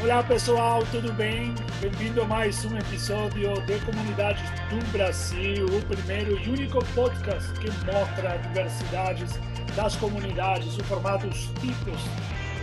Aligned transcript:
Olá 0.00 0.22
pessoal, 0.22 0.84
tudo 0.92 1.12
bem? 1.12 1.52
Bem-vindo 1.80 2.22
a 2.22 2.24
mais 2.24 2.64
um 2.64 2.78
episódio 2.78 3.52
de 3.62 3.80
Comunidades 3.80 4.48
do 4.70 4.92
Brasil, 4.92 5.66
o 5.66 5.82
primeiro 5.86 6.38
e 6.38 6.48
único 6.48 6.78
podcast 6.94 7.52
que 7.54 7.68
mostra 7.84 8.34
a 8.34 8.36
diversidade 8.36 9.24
das 9.74 9.96
comunidades, 9.96 10.68
os 10.68 11.46
tipos 11.56 12.00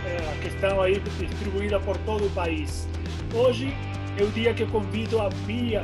eh, 0.06 0.40
que 0.40 0.48
estão 0.48 0.80
aí 0.80 0.98
distribuídos 0.98 1.84
por 1.84 1.98
todo 1.98 2.26
o 2.26 2.30
país. 2.30 2.88
Hoje 3.34 3.68
é 4.18 4.22
o 4.22 4.30
dia 4.30 4.54
que 4.54 4.62
eu 4.62 4.68
convido 4.68 5.20
a 5.20 5.28
Bia, 5.46 5.82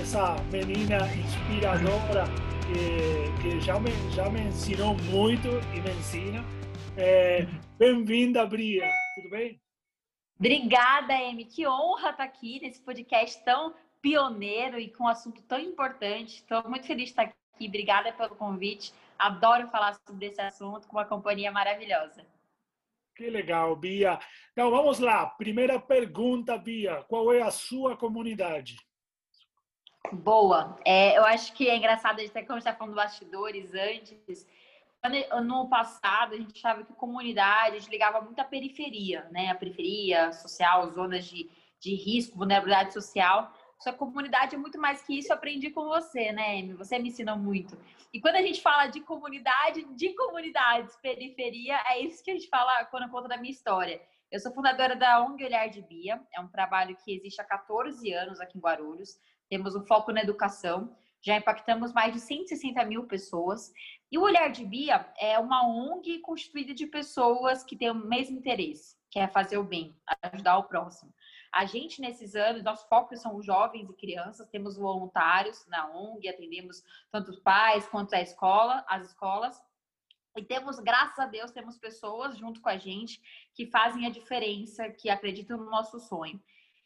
essa 0.00 0.36
menina 0.50 1.06
inspiradora 1.14 2.24
que, 2.66 3.42
que 3.42 3.60
já, 3.60 3.78
me, 3.78 3.90
já 4.12 4.30
me 4.30 4.40
ensinou 4.40 4.96
muito 5.10 5.48
e 5.74 5.80
me 5.80 5.90
ensina. 5.98 6.42
Eh, 6.96 7.46
Bem-vinda, 7.78 8.46
Bia, 8.46 8.88
tudo 9.16 9.28
bem? 9.28 9.63
Obrigada, 10.38 11.14
Amy. 11.14 11.44
Que 11.44 11.66
honra 11.66 12.10
estar 12.10 12.24
aqui 12.24 12.60
nesse 12.60 12.80
podcast 12.80 13.42
tão 13.44 13.74
pioneiro 14.00 14.78
e 14.78 14.90
com 14.90 15.04
um 15.04 15.08
assunto 15.08 15.42
tão 15.42 15.58
importante. 15.58 16.36
Estou 16.36 16.68
muito 16.68 16.86
feliz 16.86 17.04
de 17.04 17.10
estar 17.10 17.22
aqui. 17.22 17.66
Obrigada 17.66 18.12
pelo 18.12 18.36
convite. 18.36 18.92
Adoro 19.18 19.68
falar 19.68 19.98
sobre 20.06 20.26
esse 20.26 20.40
assunto 20.40 20.86
com 20.86 20.96
uma 20.96 21.04
companhia 21.04 21.50
maravilhosa. 21.50 22.26
Que 23.16 23.30
legal, 23.30 23.76
Bia. 23.76 24.18
Então, 24.52 24.70
vamos 24.70 24.98
lá. 24.98 25.26
Primeira 25.26 25.78
pergunta, 25.80 26.58
Bia. 26.58 27.04
Qual 27.04 27.32
é 27.32 27.42
a 27.42 27.50
sua 27.50 27.96
comunidade? 27.96 28.76
Boa. 30.12 30.76
É, 30.84 31.16
eu 31.16 31.24
acho 31.24 31.52
que 31.54 31.68
é 31.68 31.76
engraçado, 31.76 32.18
a 32.18 32.22
gente 32.22 32.30
até 32.30 32.42
como 32.42 32.58
está 32.58 32.74
falando 32.74 32.94
bastidores 32.94 33.72
antes, 33.72 34.46
no 35.42 35.68
passado, 35.68 36.34
a 36.34 36.36
gente 36.36 36.56
achava 36.56 36.84
que 36.84 36.92
comunidade, 36.94 37.76
a 37.76 37.78
gente 37.78 37.90
ligava 37.90 38.20
muito 38.20 38.38
à 38.38 38.44
periferia, 38.44 39.28
né? 39.30 39.50
A 39.50 39.54
periferia 39.54 40.32
social, 40.32 40.90
zonas 40.90 41.26
de, 41.26 41.50
de 41.78 41.94
risco, 41.94 42.38
vulnerabilidade 42.38 42.92
social. 42.92 43.52
Sua 43.78 43.92
comunidade 43.92 44.54
é 44.54 44.58
muito 44.58 44.78
mais 44.80 45.02
que 45.02 45.18
isso, 45.18 45.30
eu 45.30 45.36
aprendi 45.36 45.70
com 45.70 45.84
você, 45.84 46.32
né, 46.32 46.58
Amy? 46.58 46.72
Você 46.74 46.98
me 46.98 47.08
ensinou 47.08 47.36
muito. 47.36 47.76
E 48.12 48.20
quando 48.20 48.36
a 48.36 48.42
gente 48.42 48.62
fala 48.62 48.86
de 48.86 49.00
comunidade, 49.00 49.84
de 49.94 50.14
comunidades, 50.14 50.96
periferia, 51.02 51.78
é 51.88 52.00
isso 52.00 52.24
que 52.24 52.30
a 52.30 52.34
gente 52.34 52.48
fala 52.48 52.84
quando 52.86 53.02
eu 53.02 53.08
conto 53.10 53.28
da 53.28 53.36
minha 53.36 53.52
história. 53.52 54.00
Eu 54.30 54.40
sou 54.40 54.52
fundadora 54.52 54.96
da 54.96 55.22
ONG 55.22 55.44
Olhar 55.44 55.68
de 55.68 55.82
Bia, 55.82 56.20
é 56.32 56.40
um 56.40 56.48
trabalho 56.48 56.96
que 57.04 57.14
existe 57.14 57.40
há 57.40 57.44
14 57.44 58.10
anos 58.12 58.40
aqui 58.40 58.56
em 58.56 58.60
Guarulhos. 58.60 59.18
Temos 59.50 59.76
um 59.76 59.84
foco 59.84 60.12
na 60.12 60.22
educação 60.22 60.96
já 61.24 61.38
impactamos 61.38 61.92
mais 61.92 62.12
de 62.12 62.20
160 62.20 62.84
mil 62.84 63.06
pessoas. 63.06 63.72
E 64.12 64.18
o 64.18 64.22
Olhar 64.22 64.52
de 64.52 64.64
Bia 64.64 65.10
é 65.18 65.38
uma 65.38 65.66
ONG 65.66 66.18
constituída 66.18 66.74
de 66.74 66.86
pessoas 66.86 67.64
que 67.64 67.76
têm 67.76 67.90
o 67.90 67.94
mesmo 67.94 68.36
interesse, 68.36 68.96
que 69.10 69.18
é 69.18 69.26
fazer 69.26 69.56
o 69.56 69.64
bem, 69.64 69.96
ajudar 70.22 70.58
o 70.58 70.64
próximo. 70.64 71.12
A 71.50 71.64
gente, 71.64 72.00
nesses 72.00 72.34
anos, 72.34 72.62
nossos 72.62 72.86
focos 72.88 73.22
são 73.22 73.36
os 73.36 73.46
jovens 73.46 73.88
e 73.88 73.92
crianças, 73.94 74.50
temos 74.50 74.76
voluntários 74.76 75.66
na 75.66 75.88
ONG, 75.88 76.28
atendemos 76.28 76.82
tanto 77.10 77.30
os 77.30 77.40
pais 77.40 77.88
quanto 77.88 78.12
a 78.14 78.20
escola, 78.20 78.84
as 78.86 79.06
escolas. 79.06 79.58
E 80.36 80.42
temos, 80.42 80.78
graças 80.78 81.18
a 81.18 81.26
Deus, 81.26 81.52
temos 81.52 81.78
pessoas 81.78 82.36
junto 82.36 82.60
com 82.60 82.68
a 82.68 82.76
gente 82.76 83.22
que 83.54 83.66
fazem 83.66 84.04
a 84.04 84.10
diferença, 84.10 84.90
que 84.90 85.08
acreditam 85.08 85.56
no 85.56 85.70
nosso 85.70 85.98
sonho. 86.00 86.42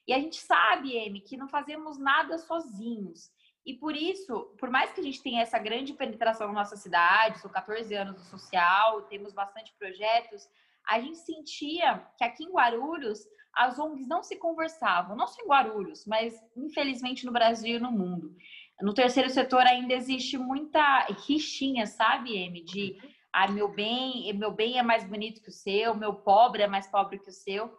E 0.06 0.12
a 0.12 0.19
gente 0.19 0.36
sabe, 0.36 0.98
Amy, 0.98 1.20
que 1.22 1.36
não 1.36 1.48
fazemos 1.48 1.98
nada 1.98 2.39
sozinhos. 2.39 3.33
E 3.66 3.74
por 3.74 3.94
isso, 3.94 4.54
por 4.58 4.70
mais 4.70 4.92
que 4.92 5.00
a 5.00 5.04
gente 5.04 5.22
tenha 5.22 5.42
essa 5.42 5.58
grande 5.58 5.92
penetração 5.92 6.48
na 6.48 6.54
nossa 6.54 6.76
cidade, 6.76 7.38
são 7.40 7.50
14 7.50 7.94
anos 7.94 8.16
no 8.16 8.24
social, 8.24 9.02
temos 9.02 9.32
bastante 9.32 9.74
projetos, 9.78 10.48
a 10.88 11.00
gente 11.00 11.18
sentia 11.18 12.06
que 12.16 12.24
aqui 12.24 12.44
em 12.44 12.52
Guarulhos 12.52 13.26
as 13.54 13.78
ONGs 13.78 14.06
não 14.06 14.22
se 14.22 14.36
conversavam, 14.36 15.16
não 15.16 15.26
só 15.26 15.42
em 15.42 15.48
Guarulhos, 15.48 16.06
mas 16.06 16.40
infelizmente 16.56 17.26
no 17.26 17.32
Brasil 17.32 17.76
e 17.76 17.80
no 17.80 17.91
mundo. 17.91 18.34
No 18.80 18.94
terceiro 18.94 19.28
setor 19.28 19.62
ainda 19.62 19.92
existe 19.92 20.38
muita 20.38 21.06
rixinha, 21.26 21.84
sabe, 21.86 22.36
M? 22.36 22.62
De 22.62 22.97
ah, 23.32 23.48
meu 23.48 23.68
bem, 23.68 24.32
meu 24.32 24.52
bem 24.52 24.78
é 24.78 24.82
mais 24.82 25.04
bonito 25.04 25.42
que 25.42 25.48
o 25.48 25.52
seu, 25.52 25.94
meu 25.94 26.14
pobre 26.14 26.62
é 26.62 26.66
mais 26.66 26.86
pobre 26.86 27.18
que 27.18 27.28
o 27.28 27.32
seu. 27.32 27.70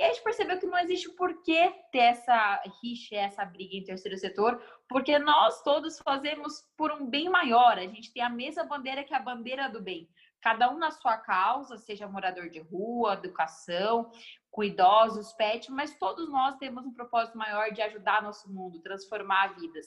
E 0.00 0.02
a 0.02 0.06
gente 0.06 0.22
percebeu 0.22 0.58
que 0.58 0.64
não 0.64 0.78
existe 0.78 1.10
por 1.10 1.42
que 1.42 1.70
ter 1.92 1.98
essa 1.98 2.62
rixa, 2.82 3.16
essa 3.16 3.44
briga 3.44 3.76
em 3.76 3.84
terceiro 3.84 4.16
setor, 4.16 4.58
porque 4.88 5.18
nós 5.18 5.62
todos 5.62 5.98
fazemos 5.98 6.66
por 6.74 6.90
um 6.90 7.04
bem 7.04 7.28
maior. 7.28 7.76
A 7.76 7.82
gente 7.82 8.10
tem 8.10 8.22
a 8.22 8.30
mesma 8.30 8.64
bandeira 8.64 9.04
que 9.04 9.12
a 9.12 9.20
bandeira 9.20 9.68
do 9.68 9.82
bem. 9.82 10.08
Cada 10.40 10.70
um 10.70 10.78
na 10.78 10.90
sua 10.90 11.18
causa, 11.18 11.76
seja 11.76 12.08
morador 12.08 12.48
de 12.48 12.60
rua, 12.60 13.12
educação, 13.12 14.10
com 14.50 14.64
idosos, 14.64 15.34
pet, 15.34 15.70
mas 15.70 15.94
todos 15.98 16.30
nós 16.30 16.56
temos 16.56 16.86
um 16.86 16.94
propósito 16.94 17.36
maior 17.36 17.70
de 17.70 17.82
ajudar 17.82 18.22
nosso 18.22 18.50
mundo, 18.50 18.80
transformar 18.80 19.48
vidas. 19.48 19.86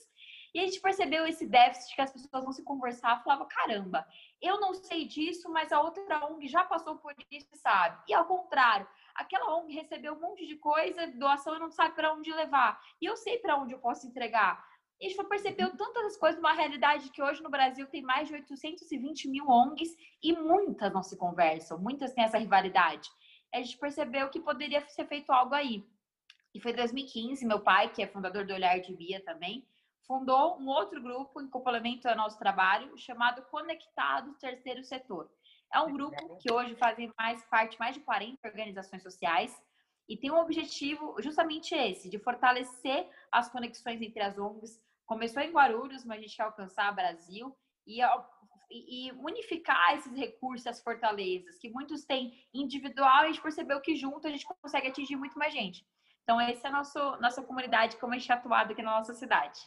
E 0.53 0.59
a 0.59 0.65
gente 0.65 0.79
percebeu 0.79 1.25
esse 1.25 1.47
déficit 1.47 1.95
que 1.95 2.01
as 2.01 2.11
pessoas 2.11 2.43
não 2.43 2.51
se 2.51 2.63
conversar, 2.63 3.23
falava, 3.23 3.45
caramba, 3.47 4.05
eu 4.39 4.59
não 4.59 4.73
sei 4.73 5.05
disso, 5.05 5.49
mas 5.49 5.71
a 5.71 5.81
outra 5.81 6.25
ONG 6.25 6.47
já 6.47 6.63
passou 6.63 6.97
por 6.97 7.15
isso 7.31 7.49
sabe. 7.55 8.03
E 8.07 8.13
ao 8.13 8.25
contrário, 8.25 8.87
aquela 9.15 9.55
ONG 9.57 9.73
recebeu 9.73 10.13
um 10.13 10.19
monte 10.19 10.45
de 10.45 10.55
coisa, 10.57 11.07
doação, 11.07 11.55
e 11.55 11.59
não 11.59 11.71
sabe 11.71 11.95
para 11.95 12.13
onde 12.13 12.31
levar. 12.31 12.79
E 13.01 13.05
eu 13.05 13.17
sei 13.17 13.39
para 13.39 13.57
onde 13.57 13.73
eu 13.73 13.79
posso 13.79 14.05
entregar. 14.05 14.63
E 15.01 15.07
a 15.07 15.09
gente 15.09 15.23
percebeu 15.25 15.75
tantas 15.75 16.15
coisas, 16.17 16.39
uma 16.39 16.53
realidade 16.53 17.09
que 17.09 17.21
hoje 17.21 17.41
no 17.41 17.49
Brasil 17.49 17.87
tem 17.87 18.03
mais 18.03 18.27
de 18.27 18.35
820 18.35 19.27
mil 19.29 19.49
ONGs 19.49 19.97
e 20.21 20.33
muitas 20.33 20.93
não 20.93 21.01
se 21.01 21.17
conversam, 21.17 21.79
muitas 21.79 22.13
têm 22.13 22.23
essa 22.23 22.37
rivalidade. 22.37 23.09
A 23.53 23.57
gente 23.57 23.77
percebeu 23.77 24.29
que 24.29 24.39
poderia 24.39 24.81
ser 24.87 25.05
feito 25.07 25.31
algo 25.31 25.55
aí. 25.55 25.83
E 26.53 26.59
foi 26.59 26.71
em 26.71 26.75
2015, 26.75 27.45
meu 27.45 27.59
pai, 27.59 27.91
que 27.91 28.03
é 28.03 28.07
fundador 28.07 28.45
do 28.45 28.53
Olhar 28.53 28.79
de 28.79 28.95
Bia 28.95 29.23
também, 29.25 29.67
fundou 30.05 30.59
um 30.59 30.67
outro 30.67 31.01
grupo 31.01 31.41
em 31.41 31.49
complemento 31.49 32.07
ao 32.07 32.15
nosso 32.15 32.37
trabalho, 32.37 32.97
chamado 32.97 33.41
Conectados 33.43 34.37
Terceiro 34.37 34.83
Setor. 34.83 35.29
É 35.73 35.79
um 35.79 35.91
grupo 35.91 36.37
que 36.37 36.51
hoje 36.51 36.75
fazem 36.75 37.11
mais 37.17 37.43
parte 37.45 37.79
mais 37.79 37.95
de 37.95 38.01
40 38.01 38.47
organizações 38.47 39.01
sociais 39.01 39.59
e 40.07 40.17
tem 40.17 40.31
um 40.31 40.39
objetivo 40.39 41.15
justamente 41.19 41.73
esse, 41.73 42.09
de 42.09 42.19
fortalecer 42.19 43.09
as 43.31 43.49
conexões 43.49 44.01
entre 44.01 44.21
as 44.21 44.37
ONGs. 44.37 44.79
Começou 45.05 45.41
em 45.41 45.51
Guarulhos, 45.51 46.05
mas 46.05 46.19
a 46.19 46.21
gente 46.21 46.35
quer 46.35 46.43
alcançar 46.43 46.91
o 46.91 46.95
Brasil 46.95 47.57
e, 47.87 48.01
e 48.69 49.11
unificar 49.13 49.95
esses 49.95 50.15
recursos, 50.15 50.67
as 50.67 50.81
fortalezas, 50.81 51.57
que 51.57 51.69
muitos 51.69 52.05
têm 52.05 52.33
individual, 52.53 53.23
e 53.23 53.25
a 53.25 53.27
gente 53.27 53.41
percebeu 53.41 53.81
que 53.81 53.95
junto 53.95 54.27
a 54.27 54.29
gente 54.29 54.45
consegue 54.45 54.87
atingir 54.87 55.15
muito 55.15 55.37
mais 55.37 55.53
gente. 55.53 55.85
Então, 56.23 56.39
essa 56.39 56.67
é 56.67 56.69
a 56.69 56.73
nosso, 56.73 56.99
nossa 57.17 57.41
comunidade, 57.41 57.97
como 57.97 58.13
a 58.13 58.17
gente 58.17 58.31
é 58.31 58.35
atuado 58.35 58.71
aqui 58.71 58.81
na 58.81 58.91
nossa 58.91 59.13
cidade. 59.13 59.59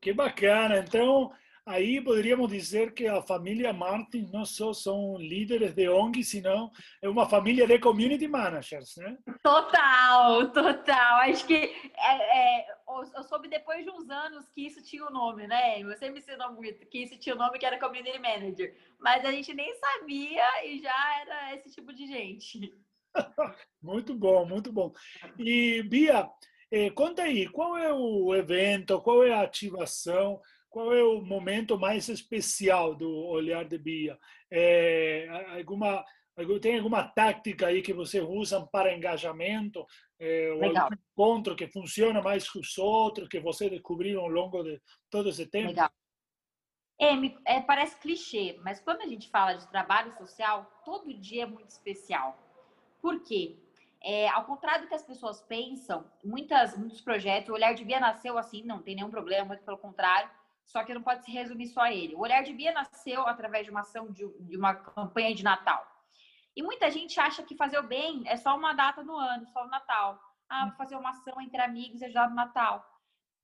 Que 0.00 0.12
bacana! 0.12 0.78
Então, 0.78 1.32
Aí 1.70 2.00
poderíamos 2.00 2.50
dizer 2.50 2.92
que 2.94 3.06
a 3.06 3.22
família 3.22 3.72
Martin 3.72 4.28
não 4.32 4.44
só 4.44 4.72
são 4.72 5.16
líderes 5.18 5.72
de 5.72 5.88
ONG, 5.88 6.24
senão 6.24 6.68
é 7.00 7.08
uma 7.08 7.28
família 7.28 7.64
de 7.64 7.78
community 7.78 8.26
managers, 8.26 8.96
né? 8.96 9.16
Total, 9.40 10.50
total. 10.50 11.20
Acho 11.20 11.46
que 11.46 11.54
é, 11.54 12.64
é, 12.64 12.66
eu 13.14 13.22
soube 13.22 13.46
depois 13.46 13.84
de 13.84 13.90
uns 13.92 14.10
anos 14.10 14.48
que 14.48 14.66
isso 14.66 14.82
tinha 14.82 15.04
o 15.04 15.08
um 15.08 15.12
nome, 15.12 15.46
né? 15.46 15.80
Você 15.84 16.10
me 16.10 16.18
ensinou 16.18 16.52
muito 16.54 16.84
que 16.86 17.04
isso 17.04 17.16
tinha 17.20 17.36
o 17.36 17.38
um 17.38 17.40
nome 17.40 17.56
que 17.56 17.66
era 17.66 17.78
community 17.78 18.18
manager, 18.18 18.74
mas 18.98 19.24
a 19.24 19.30
gente 19.30 19.54
nem 19.54 19.72
sabia 19.76 20.66
e 20.66 20.80
já 20.82 21.20
era 21.20 21.54
esse 21.54 21.70
tipo 21.70 21.92
de 21.92 22.04
gente. 22.06 22.74
muito 23.80 24.12
bom, 24.14 24.44
muito 24.44 24.72
bom. 24.72 24.92
E 25.38 25.84
Bia, 25.84 26.28
eh, 26.70 26.90
conta 26.90 27.22
aí, 27.22 27.48
qual 27.48 27.76
é 27.76 27.92
o 27.92 28.34
evento, 28.34 29.00
qual 29.00 29.22
é 29.22 29.32
a 29.32 29.42
ativação? 29.42 30.40
qual 30.70 30.94
é 30.94 31.02
o 31.02 31.20
momento 31.20 31.76
mais 31.76 32.08
especial 32.08 32.94
do 32.94 33.10
olhar 33.26 33.64
de 33.64 33.76
Bia? 33.76 34.16
É, 34.50 35.26
alguma 35.58 36.04
tem 36.62 36.78
alguma 36.78 37.06
tática 37.06 37.66
aí 37.66 37.82
que 37.82 37.92
você 37.92 38.20
usa 38.20 38.64
para 38.66 38.96
engajamento? 38.96 39.84
É, 40.18 40.50
algum 40.50 40.94
encontro 40.94 41.56
que 41.56 41.66
funciona 41.66 42.22
mais 42.22 42.50
que 42.50 42.58
os 42.58 42.78
outros, 42.78 43.28
que 43.28 43.40
você 43.40 43.68
descobriu 43.68 44.20
ao 44.20 44.28
longo 44.28 44.62
de 44.62 44.80
todo 45.10 45.28
esse 45.28 45.44
tempo? 45.46 45.68
Legal. 45.68 45.90
É, 46.98 47.56
é, 47.56 47.60
parece 47.60 47.98
clichê, 47.98 48.58
mas 48.62 48.80
quando 48.80 49.02
a 49.02 49.06
gente 49.06 49.28
fala 49.28 49.54
de 49.54 49.68
trabalho 49.70 50.12
social, 50.12 50.82
todo 50.84 51.12
dia 51.12 51.42
é 51.42 51.46
muito 51.46 51.70
especial. 51.70 52.38
Por 53.02 53.22
quê? 53.22 53.58
É, 54.02 54.28
ao 54.30 54.44
contrário 54.44 54.82
do 54.82 54.88
que 54.88 54.94
as 54.94 55.02
pessoas 55.02 55.42
pensam, 55.42 56.04
muitas, 56.24 56.76
muitos 56.76 57.00
projetos, 57.00 57.50
o 57.50 57.52
Olhar 57.52 57.74
de 57.74 57.84
Bia 57.84 58.00
nasceu 58.00 58.38
assim, 58.38 58.62
não 58.62 58.80
tem 58.80 58.94
nenhum 58.94 59.10
problema, 59.10 59.44
muito 59.44 59.62
pelo 59.62 59.76
contrário, 59.76 60.30
só 60.64 60.82
que 60.84 60.94
não 60.94 61.02
pode 61.02 61.24
se 61.24 61.30
resumir 61.30 61.66
só 61.66 61.82
a 61.82 61.92
ele. 61.92 62.14
O 62.14 62.20
Olhar 62.20 62.42
de 62.42 62.52
Bia 62.52 62.72
nasceu 62.72 63.26
através 63.26 63.64
de 63.64 63.70
uma 63.70 63.80
ação 63.80 64.10
de, 64.10 64.26
de 64.40 64.56
uma 64.56 64.74
campanha 64.74 65.34
de 65.34 65.42
Natal. 65.42 65.86
E 66.56 66.62
muita 66.62 66.90
gente 66.90 67.20
acha 67.20 67.42
que 67.42 67.56
fazer 67.56 67.78
o 67.78 67.82
bem 67.86 68.22
é 68.26 68.36
só 68.36 68.56
uma 68.56 68.72
data 68.72 69.02
no 69.02 69.16
ano, 69.16 69.46
só 69.48 69.64
o 69.64 69.68
Natal. 69.68 70.18
Ah, 70.48 70.66
vou 70.66 70.76
fazer 70.76 70.96
uma 70.96 71.10
ação 71.10 71.40
entre 71.40 71.60
amigos 71.60 72.00
e 72.00 72.04
ajudar 72.06 72.28
no 72.28 72.34
Natal. 72.34 72.84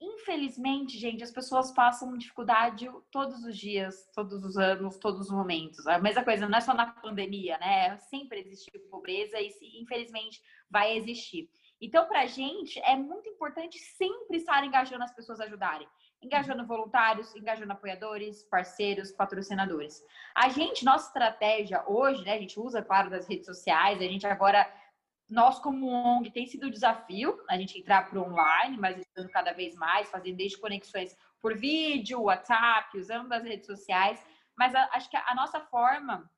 Infelizmente, 0.01 0.99
gente, 0.99 1.25
as 1.25 1.31
pessoas 1.31 1.73
passam 1.73 2.19
dificuldade 2.19 2.87
todos 3.11 3.43
os 3.45 3.57
dias, 3.57 4.07
todos 4.15 4.45
os 4.45 4.59
anos, 4.59 4.99
todos 4.99 5.23
os 5.23 5.31
momentos. 5.31 5.87
A 5.87 5.99
mesma 5.99 6.23
coisa, 6.23 6.47
não 6.47 6.59
é 6.59 6.61
só 6.61 6.75
na 6.75 6.87
pandemia, 6.87 7.57
né? 7.59 7.97
Sempre 7.99 8.41
existiu 8.41 8.79
pobreza 8.91 9.41
e, 9.41 9.51
infelizmente, 9.81 10.43
vai 10.71 10.97
existir. 10.97 11.49
Então, 11.81 12.07
para 12.07 12.23
a 12.23 12.27
gente, 12.27 12.79
é 12.81 12.97
muito 12.97 13.29
importante 13.29 13.79
sempre 13.79 14.37
estar 14.37 14.65
engajando 14.65 15.05
as 15.05 15.15
pessoas 15.15 15.41
a 15.41 15.45
ajudarem. 15.45 15.89
Engajando 16.23 16.67
voluntários, 16.67 17.35
engajando 17.35 17.73
apoiadores, 17.73 18.43
parceiros, 18.45 19.13
patrocinadores. 19.13 20.03
A 20.35 20.49
gente, 20.51 20.85
nossa 20.85 21.09
estratégia 21.09 21.85
hoje, 21.87 22.23
né? 22.23 22.35
A 22.35 22.39
gente 22.39 22.59
usa, 22.61 22.83
claro, 22.83 23.09
das 23.09 23.27
redes 23.27 23.47
sociais, 23.47 23.99
a 23.99 24.05
gente 24.05 24.27
agora 24.27 24.71
nós 25.28 25.58
como 25.58 25.88
ONG 25.88 26.31
tem 26.31 26.46
sido 26.46 26.67
um 26.67 26.70
desafio 26.70 27.38
a 27.49 27.56
gente 27.56 27.78
entrar 27.78 28.08
para 28.08 28.20
online, 28.20 28.76
mas 28.78 28.99
estando 28.99 29.28
cada 29.31 29.52
vez 29.52 29.75
mais, 29.75 30.08
fazendo 30.08 30.37
desde 30.37 30.58
conexões 30.58 31.17
por 31.40 31.56
vídeo, 31.56 32.23
WhatsApp, 32.23 32.96
usando 32.96 33.32
as 33.32 33.43
redes 33.43 33.67
sociais, 33.67 34.25
mas 34.56 34.75
a, 34.75 34.88
acho 34.93 35.11
que 35.11 35.17
a, 35.17 35.25
a 35.28 35.34
nossa 35.34 35.61
forma 35.61 36.31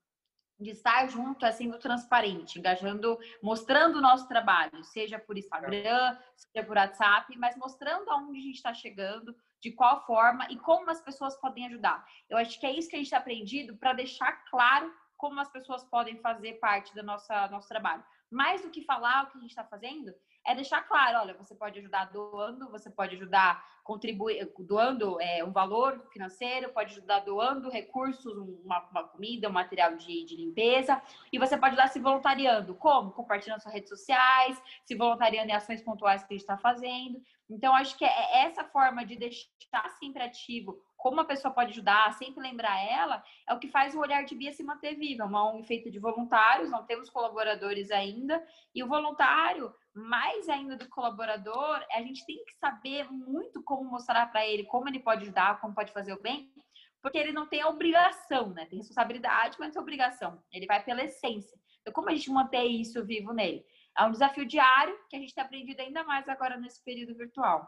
de 0.58 0.70
estar 0.70 1.08
junto 1.08 1.46
é 1.46 1.52
sendo 1.52 1.79
transparente, 1.79 2.58
engajando, 2.58 3.17
mostrando 3.40 3.99
o 3.99 4.00
nosso 4.00 4.26
trabalho, 4.26 4.82
seja 4.82 5.19
por 5.19 5.38
Instagram, 5.38 6.19
seja 6.35 6.67
por 6.67 6.76
WhatsApp, 6.76 7.37
mas 7.38 7.56
mostrando 7.56 8.11
aonde 8.11 8.38
a 8.38 8.43
gente 8.43 8.56
está 8.56 8.75
chegando, 8.75 9.37
de 9.61 9.70
qual 9.70 10.05
forma 10.05 10.46
e 10.50 10.58
como 10.58 10.90
as 10.90 11.00
pessoas 11.00 11.37
podem 11.40 11.67
ajudar. 11.67 12.05
Eu 12.29 12.37
acho 12.37 12.58
que 12.58 12.67
é 12.67 12.73
isso 12.73 12.88
que 12.88 12.96
a 12.96 12.99
gente 12.99 13.06
está 13.06 13.19
aprendido 13.19 13.76
para 13.76 13.93
deixar 13.93 14.32
claro 14.50 14.93
como 15.17 15.40
as 15.40 15.50
pessoas 15.50 15.85
podem 15.85 16.17
fazer 16.17 16.55
parte 16.55 16.93
do 16.94 17.02
nosso, 17.02 17.32
nosso 17.50 17.69
trabalho. 17.69 18.05
Mais 18.31 18.63
do 18.63 18.71
que 18.71 18.83
falar 18.83 19.25
o 19.25 19.27
que 19.31 19.39
a 19.39 19.41
gente 19.41 19.51
está 19.51 19.65
fazendo, 19.65 20.15
é 20.47 20.55
deixar 20.55 20.83
claro, 20.83 21.19
olha, 21.19 21.35
você 21.35 21.55
pode 21.55 21.79
ajudar 21.79 22.07
doando, 22.07 22.71
você 22.71 22.91
pode 22.91 23.17
ajudar 23.17 23.63
contribuir, 23.85 24.53
doando 24.59 25.19
é, 25.19 25.43
um 25.43 25.51
valor 25.51 26.07
financeiro, 26.13 26.71
pode 26.71 26.93
ajudar 26.93 27.21
doando 27.21 27.71
recursos, 27.71 28.37
uma, 28.63 28.81
uma 28.91 29.05
comida, 29.05 29.49
um 29.49 29.53
material 29.53 29.97
de, 29.97 30.25
de, 30.27 30.37
limpeza, 30.37 31.01
e 31.33 31.39
você 31.39 31.57
pode 31.57 31.73
ajudar 31.73 31.89
se 31.89 31.99
voluntariando. 31.99 32.75
Como? 32.75 33.13
Compartilhando 33.13 33.63
suas 33.63 33.73
redes 33.73 33.89
sociais, 33.89 34.63
se 34.85 34.95
voluntariando 34.95 35.51
em 35.51 35.55
ações 35.55 35.81
pontuais 35.81 36.23
que 36.23 36.35
a 36.35 36.37
gente 36.37 36.43
está 36.43 36.59
fazendo. 36.59 37.23
Então, 37.49 37.75
acho 37.75 37.97
que 37.97 38.05
é 38.05 38.45
essa 38.45 38.63
forma 38.63 39.07
de 39.07 39.17
deixar 39.17 39.89
sempre 39.99 40.23
ativo 40.23 40.79
como 41.09 41.23
a 41.23 41.25
pessoa 41.25 41.55
pode 41.55 41.71
ajudar, 41.71 42.13
sempre 42.19 42.43
lembrar 42.43 42.79
ela, 42.85 43.25
é 43.49 43.55
o 43.55 43.59
que 43.59 43.67
faz 43.67 43.95
o 43.95 43.99
olhar 43.99 44.27
de 44.27 44.35
Bia 44.35 44.53
se 44.53 44.63
manter 44.63 44.95
viva. 44.95 45.25
Uma 45.25 45.51
ONG 45.51 45.67
feita 45.67 45.91
de 45.91 45.99
voluntários, 45.99 46.71
não 46.71 46.85
temos 46.85 47.09
colaboradores 47.09 47.91
ainda, 47.91 48.47
e 48.75 48.85
o 48.85 48.87
voluntário, 48.87 49.75
mais 49.95 50.51
ainda 50.51 50.77
do 50.77 50.87
colaborador, 50.91 51.83
a 51.91 52.03
gente 52.03 52.27
tem 52.27 52.45
que 52.45 52.53
saber 52.59 53.11
muito 53.11 53.63
como 53.63 53.91
mostrar 53.91 54.31
para 54.31 54.47
ele 54.47 54.65
como 54.65 54.87
ele 54.87 55.01
pode 55.01 55.23
ajudar, 55.23 55.59
como 55.63 55.75
pode 55.75 55.93
fazer 55.93 56.13
o 56.13 56.21
bem, 56.21 56.53
porque 57.01 57.17
ele 57.17 57.33
não 57.33 57.47
tem 57.47 57.63
a 57.63 57.69
obrigação, 57.69 58.51
né? 58.51 58.67
Tem 58.67 58.79
responsabilidade, 58.79 59.57
mas 59.59 59.69
não 59.69 59.73
tem 59.73 59.83
obrigação. 59.83 60.43
Ele 60.53 60.67
vai 60.67 60.85
pela 60.85 61.03
essência. 61.03 61.59
Então, 61.81 61.91
como 61.91 62.11
a 62.11 62.15
gente 62.15 62.31
manter 62.31 62.65
isso 62.65 63.03
vivo 63.03 63.33
nele? 63.33 63.65
É 63.97 64.05
um 64.05 64.13
desafio 64.13 64.45
diário 64.45 64.95
que 65.09 65.17
a 65.17 65.19
gente 65.19 65.35
tem 65.35 65.43
aprendido 65.43 65.81
ainda 65.81 66.05
mais 66.05 66.29
agora 66.29 66.59
nesse 66.59 66.85
período 66.85 67.17
virtual. 67.17 67.67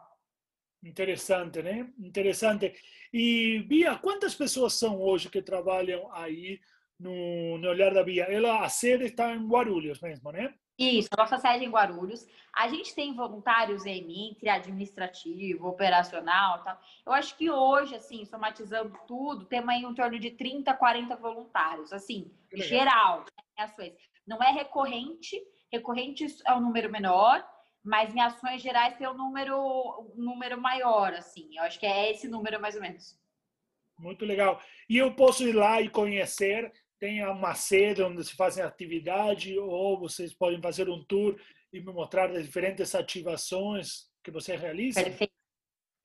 Interessante, 0.82 1.62
né? 1.62 1.90
Interessante. 1.98 2.72
E, 3.12 3.62
Bia, 3.68 3.96
quantas 3.96 4.34
pessoas 4.34 4.74
são 4.74 5.00
hoje 5.00 5.28
que 5.28 5.42
trabalham 5.42 6.10
aí 6.12 6.58
no, 6.98 7.58
no 7.58 7.68
Olhar 7.68 7.92
da 7.92 8.02
Bia? 8.02 8.24
Ela, 8.24 8.64
a 8.64 8.68
sede 8.68 9.04
está 9.04 9.34
em 9.34 9.46
Guarulhos 9.46 10.00
mesmo, 10.00 10.32
né? 10.32 10.54
Isso, 10.78 11.10
a 11.12 11.20
nossa 11.20 11.36
sede 11.36 11.64
é 11.64 11.68
em 11.68 11.70
Guarulhos. 11.70 12.26
A 12.54 12.66
gente 12.68 12.94
tem 12.94 13.14
voluntários 13.14 13.84
em 13.84 14.30
entre 14.30 14.48
administrativo, 14.48 15.68
operacional 15.68 16.64
tal. 16.64 16.80
Eu 17.04 17.12
acho 17.12 17.36
que 17.36 17.50
hoje, 17.50 17.94
assim, 17.94 18.24
somatizando 18.24 18.98
tudo, 19.06 19.44
temos 19.44 19.68
aí 19.68 19.82
em 19.82 19.94
torno 19.94 20.18
de 20.18 20.30
30, 20.30 20.72
40 20.72 21.16
voluntários, 21.16 21.92
assim, 21.92 22.32
geral, 22.54 23.20
né, 23.20 23.64
ações. 23.64 23.92
Não 24.26 24.42
é 24.42 24.50
recorrente, 24.52 25.38
recorrente 25.70 26.26
é 26.46 26.54
um 26.54 26.62
número 26.62 26.90
menor, 26.90 27.46
mas 27.82 28.14
em 28.14 28.20
ações 28.20 28.60
gerais 28.60 28.96
tem 28.96 29.08
um 29.08 29.16
número, 29.16 29.56
um 30.16 30.22
número 30.22 30.60
maior, 30.60 31.14
assim. 31.14 31.48
Eu 31.56 31.62
acho 31.64 31.78
que 31.78 31.86
é 31.86 32.10
esse 32.10 32.28
número 32.28 32.60
mais 32.60 32.74
ou 32.74 32.82
menos. 32.82 33.18
Muito 33.98 34.24
legal. 34.24 34.60
E 34.88 34.96
eu 34.96 35.14
posso 35.14 35.46
ir 35.46 35.52
lá 35.52 35.80
e 35.80 35.88
conhecer? 35.88 36.72
Tem 36.98 37.24
uma 37.26 37.54
sede 37.54 38.02
onde 38.02 38.22
se 38.24 38.36
fazem 38.36 38.62
atividade 38.62 39.58
ou 39.58 39.98
vocês 39.98 40.34
podem 40.34 40.60
fazer 40.60 40.88
um 40.88 41.02
tour 41.04 41.40
e 41.72 41.80
me 41.80 41.92
mostrar 41.92 42.30
as 42.30 42.44
diferentes 42.44 42.94
ativações 42.94 44.10
que 44.22 44.30
você 44.30 44.56
realiza? 44.56 45.02
Perfeito. 45.02 45.39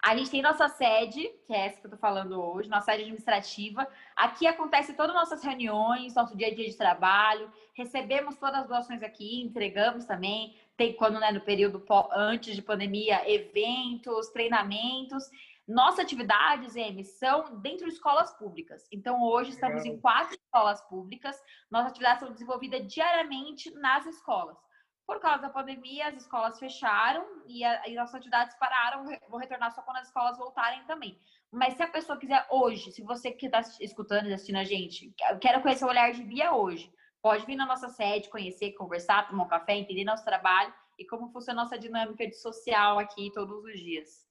A 0.06 0.16
gente 0.16 0.30
tem 0.30 0.40
nossa 0.40 0.68
sede, 0.68 1.28
que 1.48 1.54
é 1.54 1.66
essa 1.66 1.80
que 1.80 1.88
eu 1.88 1.90
estou 1.90 2.00
falando 2.00 2.40
hoje, 2.40 2.70
nossa 2.70 2.86
sede 2.86 3.02
administrativa. 3.02 3.88
Aqui 4.16 4.46
acontece 4.46 4.94
todas 4.94 5.16
as 5.16 5.22
nossas 5.22 5.44
reuniões, 5.44 6.14
nosso 6.14 6.38
dia 6.38 6.48
a 6.48 6.54
dia 6.54 6.70
de 6.70 6.78
trabalho. 6.78 7.52
Recebemos 7.74 8.36
todas 8.36 8.62
as 8.62 8.68
doações 8.68 9.02
aqui, 9.02 9.42
entregamos 9.42 10.06
também 10.06 10.56
tem 10.78 10.94
quando 10.94 11.20
né, 11.20 11.32
no 11.32 11.42
período 11.42 11.84
antes 12.14 12.56
de 12.56 12.62
pandemia, 12.62 13.28
eventos, 13.28 14.30
treinamentos. 14.30 15.24
Nossas 15.68 16.02
atividades, 16.02 16.76
M, 16.76 17.04
são 17.04 17.58
dentro 17.60 17.88
de 17.88 17.94
escolas 17.94 18.32
públicas. 18.38 18.88
Então, 18.92 19.24
hoje 19.24 19.52
estamos 19.52 19.86
em 19.86 19.98
quatro 20.00 20.36
escolas 20.36 20.82
públicas. 20.82 21.36
Nossas 21.72 21.90
atividades 21.90 22.20
são 22.20 22.32
desenvolvidas 22.32 22.86
diariamente 22.94 23.74
nas 23.76 24.06
escolas. 24.06 24.58
Por 25.06 25.20
causa 25.20 25.44
da 25.44 25.50
pandemia, 25.50 26.08
as 26.08 26.16
escolas 26.16 26.58
fecharam 26.58 27.26
e, 27.48 27.64
a, 27.64 27.88
e 27.88 27.96
nossas 27.96 28.16
atividades 28.16 28.56
pararam. 28.58 29.06
Vou 29.30 29.40
retornar 29.40 29.72
só 29.72 29.82
quando 29.82 29.98
as 29.98 30.08
escolas 30.08 30.38
voltarem 30.38 30.84
também. 30.86 31.20
Mas 31.52 31.76
se 31.76 31.84
a 31.84 31.88
pessoa 31.88 32.18
quiser 32.18 32.46
hoje, 32.50 32.92
se 32.92 33.04
você 33.04 33.32
que 33.32 33.46
está 33.46 33.62
escutando 33.80 34.28
e 34.28 34.34
assistindo 34.34 34.58
a 34.58 34.64
gente, 34.64 35.14
quero 35.40 35.62
conhecer 35.62 35.86
o 35.86 35.90
olhar 35.90 36.12
de 36.12 36.24
Bia 36.24 36.54
hoje, 36.54 36.92
Pode 37.26 37.44
vir 37.44 37.56
na 37.56 37.66
nossa 37.66 37.90
sede, 37.90 38.30
conhecer, 38.30 38.74
conversar, 38.74 39.28
tomar 39.28 39.46
um 39.46 39.48
café, 39.48 39.76
entender 39.76 40.04
nosso 40.04 40.24
trabalho 40.24 40.72
e 40.96 41.04
como 41.04 41.32
funciona 41.32 41.62
a 41.62 41.64
nossa 41.64 41.76
dinâmica 41.76 42.28
de 42.28 42.36
social 42.36 43.00
aqui 43.00 43.32
todos 43.34 43.64
os 43.64 43.80
dias. 43.80 44.28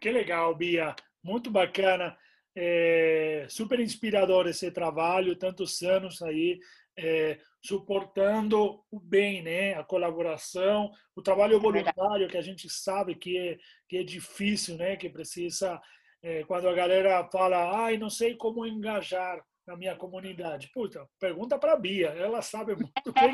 Que 0.00 0.10
legal, 0.10 0.54
Bia. 0.54 0.96
Muito 1.22 1.50
bacana. 1.50 2.16
É, 2.56 3.46
super 3.50 3.78
inspirador 3.78 4.46
esse 4.46 4.70
trabalho, 4.70 5.36
tantos 5.36 5.82
anos 5.82 6.22
aí, 6.22 6.58
é, 6.96 7.38
suportando 7.62 8.82
o 8.90 9.00
bem, 9.00 9.42
né? 9.42 9.74
A 9.74 9.84
colaboração, 9.84 10.90
o 11.14 11.22
trabalho 11.22 11.56
é 11.56 11.58
voluntário, 11.58 12.28
que 12.28 12.36
a 12.36 12.42
gente 12.42 12.68
sabe 12.68 13.14
que 13.14 13.36
é, 13.36 13.58
que 13.88 13.96
é 13.98 14.02
difícil, 14.02 14.76
né? 14.76 14.96
Que 14.96 15.08
precisa, 15.08 15.80
é, 16.22 16.44
quando 16.44 16.68
a 16.68 16.74
galera 16.74 17.28
fala, 17.30 17.84
ai, 17.84 17.96
não 17.96 18.10
sei 18.10 18.36
como 18.36 18.66
engajar, 18.66 19.42
na 19.66 19.76
minha 19.76 19.96
comunidade? 19.96 20.70
Puta, 20.72 21.08
pergunta 21.18 21.58
para 21.58 21.72
a 21.72 21.76
Bia, 21.76 22.08
ela 22.10 22.42
sabe 22.42 22.74
muito 22.76 23.12
bem 23.12 23.32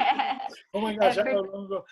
como 0.72 0.88
é 0.88 0.92
engajar 0.92 1.26
é 1.26 1.34
ao 1.34 1.42
longo. 1.42 1.84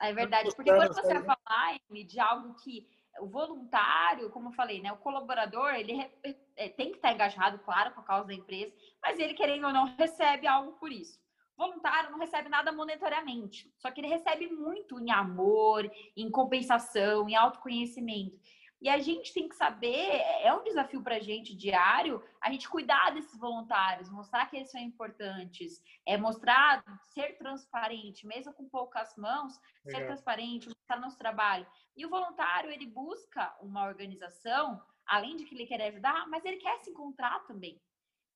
É 0.00 0.12
verdade, 0.12 0.54
porque 0.54 0.70
quando 0.70 0.94
você 0.94 1.14
vai 1.14 1.24
falar 1.24 1.78
de 1.90 2.20
algo 2.20 2.54
que 2.62 2.86
o 3.20 3.26
voluntário, 3.26 4.30
como 4.30 4.48
eu 4.48 4.52
falei, 4.52 4.80
né, 4.80 4.92
o 4.92 4.96
colaborador, 4.96 5.74
ele 5.74 6.10
é, 6.56 6.68
tem 6.68 6.90
que 6.90 6.96
estar 6.96 7.12
engajado, 7.12 7.58
claro, 7.60 7.92
a 7.96 8.02
causa 8.02 8.26
da 8.26 8.34
empresa, 8.34 8.74
mas 9.02 9.18
ele, 9.18 9.34
querendo 9.34 9.66
ou 9.66 9.72
não, 9.72 9.84
recebe 9.96 10.46
algo 10.46 10.72
por 10.72 10.90
isso. 10.90 11.18
O 11.56 11.62
voluntário 11.66 12.10
não 12.10 12.18
recebe 12.18 12.48
nada 12.48 12.70
monetariamente, 12.70 13.72
só 13.78 13.90
que 13.90 14.00
ele 14.00 14.08
recebe 14.08 14.48
muito 14.48 15.00
em 15.00 15.10
amor, 15.10 15.90
em 16.16 16.30
compensação, 16.30 17.28
em 17.28 17.34
autoconhecimento. 17.34 18.38
E 18.80 18.88
a 18.88 18.98
gente 18.98 19.32
tem 19.34 19.48
que 19.48 19.56
saber, 19.56 19.92
é, 19.92 20.46
é 20.46 20.54
um 20.54 20.62
desafio 20.62 21.02
para 21.02 21.16
a 21.16 21.20
gente 21.20 21.56
diário, 21.56 22.22
a 22.40 22.50
gente 22.50 22.68
cuidar 22.68 23.10
desses 23.10 23.36
voluntários, 23.38 24.08
mostrar 24.08 24.46
que 24.46 24.56
eles 24.56 24.70
são 24.70 24.80
importantes, 24.80 25.82
é 26.06 26.16
mostrar, 26.16 26.84
ser 27.12 27.36
transparente, 27.38 28.26
mesmo 28.26 28.52
com 28.52 28.68
poucas 28.68 29.16
mãos, 29.16 29.54
ser 29.82 30.06
transparente, 30.06 30.68
mostrar 30.68 31.00
nosso 31.00 31.18
trabalho. 31.18 31.66
E 31.96 32.06
o 32.06 32.10
voluntário, 32.10 32.70
ele 32.70 32.86
busca 32.86 33.52
uma 33.60 33.84
organização, 33.84 34.80
além 35.04 35.36
de 35.36 35.44
que 35.44 35.56
ele 35.56 35.66
quer 35.66 35.82
ajudar, 35.82 36.28
mas 36.28 36.44
ele 36.44 36.58
quer 36.58 36.78
se 36.78 36.90
encontrar 36.90 37.44
também. 37.46 37.80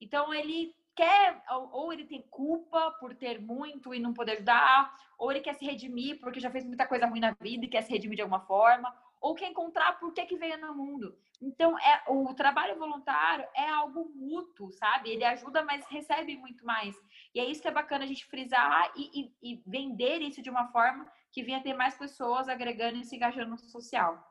Então, 0.00 0.34
ele 0.34 0.75
quer, 0.96 1.40
ou 1.70 1.92
ele 1.92 2.04
tem 2.04 2.22
culpa 2.22 2.90
por 2.99 3.14
ter 3.14 3.40
muito 3.40 3.94
e 3.94 4.00
não 4.00 4.12
poder 4.12 4.32
ajudar, 4.32 4.92
ou 5.16 5.30
ele 5.30 5.40
quer 5.40 5.54
se 5.54 5.64
redimir 5.64 6.18
porque 6.18 6.40
já 6.40 6.50
fez 6.50 6.64
muita 6.64 6.87
coisa 6.87 7.06
ruim 7.06 7.20
na 7.20 7.30
vida 7.40 7.64
e 7.64 7.68
quer 7.68 7.82
se 7.82 7.92
redimir 7.92 8.16
de 8.16 8.22
alguma 8.22 8.40
forma, 8.40 8.92
ou 9.22 9.36
quer 9.36 9.48
encontrar 9.48 10.00
por 10.00 10.12
que, 10.12 10.26
que 10.26 10.36
veio 10.36 10.58
no 10.58 10.74
mundo. 10.74 11.16
Então, 11.40 11.78
é, 11.78 12.02
o 12.08 12.34
trabalho 12.34 12.76
voluntário 12.76 13.46
é 13.54 13.68
algo 13.68 14.10
mútuo, 14.14 14.72
sabe? 14.72 15.10
Ele 15.10 15.24
ajuda, 15.24 15.64
mas 15.64 15.86
recebe 15.86 16.36
muito 16.36 16.66
mais. 16.66 16.94
E 17.32 17.40
é 17.40 17.44
isso 17.44 17.62
que 17.62 17.68
é 17.68 17.72
bacana 17.72 18.04
a 18.04 18.06
gente 18.06 18.26
frisar 18.26 18.92
e, 18.96 19.32
e, 19.42 19.52
e 19.54 19.62
vender 19.64 20.20
isso 20.20 20.42
de 20.42 20.50
uma 20.50 20.68
forma 20.72 21.10
que 21.30 21.42
venha 21.42 21.62
ter 21.62 21.72
mais 21.72 21.96
pessoas 21.96 22.48
agregando 22.48 22.98
e 22.98 23.04
se 23.04 23.16
engajando 23.16 23.50
no 23.50 23.58
social. 23.58 24.22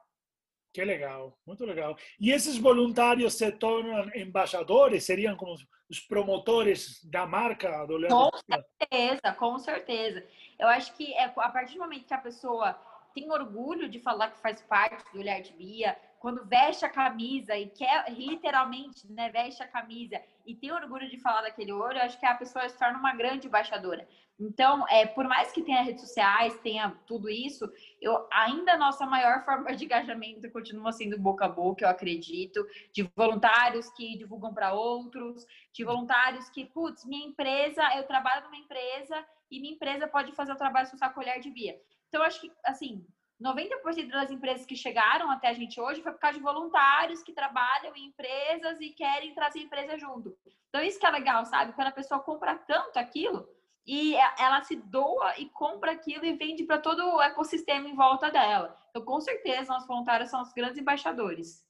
Que 0.74 0.86
legal, 0.86 1.38
muito 1.46 1.66
legal. 1.66 1.98
E 2.20 2.32
esses 2.32 2.58
voluntários 2.58 3.34
se 3.34 3.52
tornam 3.52 4.10
embaixadores? 4.16 5.06
Seriam 5.06 5.36
como 5.36 5.56
os 5.90 6.00
promotores 6.00 7.04
da 7.04 7.26
marca 7.26 7.86
do 7.86 7.98
Leandro? 7.98 8.32
Com 8.32 8.38
certeza, 8.38 9.34
com 9.38 9.60
certeza. 9.60 10.26
Eu 10.58 10.68
acho 10.70 10.94
que 10.96 11.14
é, 11.14 11.26
a 11.26 11.50
partir 11.50 11.74
do 11.74 11.82
momento 11.82 12.06
que 12.06 12.14
a 12.14 12.18
pessoa 12.18 12.80
tem 13.14 13.32
orgulho 13.32 13.90
de 13.90 14.00
falar 14.00 14.32
que 14.32 14.40
faz 14.40 14.62
parte 14.62 15.04
do 15.12 15.20
Olhar 15.20 15.42
de 15.42 15.54
Bia, 15.54 15.98
quando 16.20 16.46
veste 16.46 16.86
a 16.86 16.90
camisa 16.90 17.58
e 17.58 17.68
quer 17.68 18.12
literalmente, 18.12 19.12
né, 19.12 19.30
veste 19.32 19.64
a 19.64 19.68
camisa 19.68 20.22
e 20.46 20.54
tem 20.54 20.72
orgulho 20.72 21.10
de 21.10 21.18
falar 21.18 21.42
daquele 21.42 21.72
olho, 21.72 21.98
eu 21.98 22.04
acho 22.04 22.20
que 22.20 22.26
a 22.26 22.36
pessoa 22.36 22.70
se 22.70 22.78
torna 22.78 23.00
uma 23.00 23.16
grande 23.16 23.48
embaixadora. 23.48 24.08
Então, 24.40 24.88
é, 24.88 25.06
por 25.06 25.28
mais 25.28 25.52
que 25.52 25.62
tenha 25.62 25.84
redes 25.84 26.02
sociais, 26.02 26.58
tenha 26.62 26.96
tudo 27.06 27.30
isso, 27.30 27.72
eu 28.00 28.28
ainda 28.32 28.74
a 28.74 28.78
nossa 28.78 29.06
maior 29.06 29.44
forma 29.46 29.76
de 29.76 29.86
engajamento 29.86 30.50
continua 30.52 30.92
sendo 30.92 31.18
boca 31.20 31.46
a 31.46 31.50
boca, 31.50 31.86
eu 31.86 31.90
acredito, 31.90 32.66
de 32.92 33.04
voluntários 33.16 33.90
que 33.92 34.18
divulgam 34.18 34.54
para 34.54 34.74
outros, 34.74 35.46
de 35.72 35.84
voluntários 35.84 36.50
que, 36.50 36.66
putz, 36.66 37.06
minha 37.06 37.28
empresa, 37.28 37.84
eu 37.96 38.04
trabalho 38.04 38.44
numa 38.46 38.58
empresa 38.58 39.24
e 39.50 39.60
minha 39.60 39.74
empresa 39.74 40.08
pode 40.08 40.32
fazer 40.32 40.54
o 40.54 40.58
trabalho 40.58 40.88
social 40.88 41.14
colher 41.14 41.40
de 41.40 41.50
via. 41.52 41.80
Então, 42.12 42.24
acho 42.24 42.42
que, 42.42 42.52
assim, 42.66 43.06
90% 43.42 44.10
das 44.10 44.30
empresas 44.30 44.66
que 44.66 44.76
chegaram 44.76 45.32
até 45.32 45.48
a 45.48 45.54
gente 45.54 45.80
hoje 45.80 46.04
foi 46.04 46.12
por 46.12 46.20
causa 46.20 46.38
de 46.38 46.44
voluntários 46.44 47.24
que 47.24 47.32
trabalham 47.32 47.96
em 47.96 48.08
empresas 48.08 48.82
e 48.82 48.90
querem 48.90 49.34
trazer 49.34 49.60
a 49.60 49.64
empresa 49.64 49.98
junto. 49.98 50.38
Então, 50.68 50.84
isso 50.84 51.00
que 51.00 51.06
é 51.06 51.10
legal, 51.10 51.46
sabe? 51.46 51.72
Quando 51.72 51.88
a 51.88 51.94
pessoa 51.94 52.20
compra 52.20 52.56
tanto 52.56 53.00
aquilo 53.00 53.48
e 53.88 54.14
ela 54.38 54.62
se 54.62 54.76
doa 54.76 55.40
e 55.40 55.50
compra 55.50 55.94
aquilo 55.94 56.26
e 56.26 56.36
vende 56.36 56.66
para 56.66 56.80
todo 56.80 57.16
o 57.16 57.22
ecossistema 57.22 57.88
em 57.88 57.96
volta 57.96 58.30
dela. 58.30 58.78
Então, 58.90 59.06
com 59.06 59.22
certeza, 59.22 59.72
nossos 59.72 59.88
voluntários 59.88 60.30
são 60.30 60.42
os 60.42 60.52
grandes 60.52 60.78
embaixadores. 60.78 61.66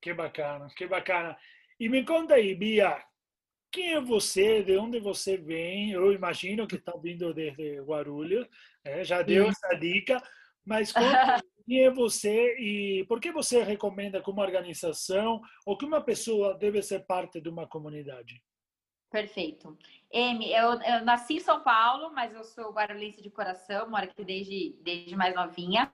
Que 0.00 0.14
bacana, 0.14 0.68
que 0.76 0.86
bacana. 0.86 1.36
E 1.80 1.88
me 1.88 2.04
conta 2.04 2.34
aí, 2.34 2.54
Bia, 2.54 3.04
quem 3.70 3.92
é 3.92 4.00
você, 4.00 4.62
de 4.62 4.76
onde 4.76 4.98
você 4.98 5.36
vem? 5.36 5.92
Eu 5.92 6.12
imagino 6.12 6.66
que 6.66 6.76
está 6.76 6.92
vindo 6.96 7.32
desde 7.32 7.80
Guarulhos, 7.80 8.46
né? 8.84 9.04
já 9.04 9.22
deu 9.22 9.48
essa 9.48 9.74
dica, 9.74 10.22
mas 10.64 10.92
quem 11.66 11.84
é 11.84 11.90
você 11.90 12.56
e 12.58 13.04
por 13.06 13.20
que 13.20 13.30
você 13.30 13.62
recomenda 13.62 14.22
que 14.22 14.30
uma 14.30 14.42
organização 14.42 15.40
ou 15.64 15.76
que 15.76 15.84
uma 15.84 16.00
pessoa 16.00 16.56
deve 16.58 16.82
ser 16.82 17.06
parte 17.06 17.40
de 17.40 17.48
uma 17.48 17.66
comunidade? 17.66 18.42
Perfeito. 19.10 19.76
Emi, 20.10 20.52
eu, 20.52 20.80
eu 20.82 21.04
nasci 21.04 21.34
em 21.34 21.40
São 21.40 21.62
Paulo, 21.62 22.12
mas 22.12 22.32
eu 22.32 22.44
sou 22.44 22.72
guarulhense 22.72 23.20
de 23.20 23.30
coração, 23.30 23.90
moro 23.90 24.04
aqui 24.04 24.24
desde, 24.24 24.76
desde 24.80 25.16
mais 25.16 25.34
novinha. 25.34 25.90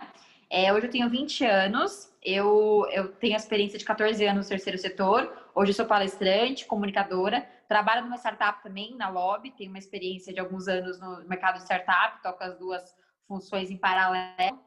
É, 0.49 0.73
hoje 0.73 0.87
eu 0.87 0.91
tenho 0.91 1.11
20 1.11 1.45
anos, 1.45 2.13
eu, 2.23 2.87
eu 2.93 3.13
tenho 3.15 3.35
a 3.35 3.37
experiência 3.37 3.79
de 3.79 3.85
14 3.85 4.25
anos 4.25 4.47
no 4.47 4.49
terceiro 4.49 4.79
setor, 4.79 5.51
hoje 5.55 5.73
eu 5.73 5.75
sou 5.75 5.87
palestrante, 5.87 6.67
comunicadora, 6.67 7.49
trabalho 7.69 8.05
numa 8.05 8.17
startup 8.17 8.63
também, 8.63 8.95
na 8.97 9.09
Lobby, 9.09 9.51
tenho 9.51 9.71
uma 9.71 9.79
experiência 9.79 10.33
de 10.33 10.39
alguns 10.39 10.69
anos 10.69 11.01
no 11.01 11.27
mercado 11.27 11.57
de 11.57 11.65
startup, 11.65 12.23
toco 12.23 12.45
as 12.45 12.57
duas 12.59 12.95
funções 13.27 13.71
em 13.71 13.77
paralelo. 13.77 14.61